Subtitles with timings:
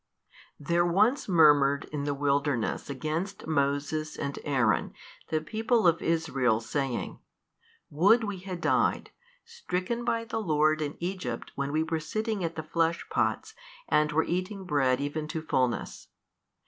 [0.59, 4.95] There once murmured 46 in the wilderness against Moses and Aaron
[5.29, 7.19] the people of Israel saying,
[7.91, 9.11] Would we had died,
[9.45, 13.53] stricken by the Lord in Egypt when we were sitting at the flesh pots
[13.87, 16.07] and were eating bread even to fulness.